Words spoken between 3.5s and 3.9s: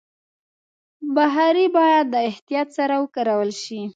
شي.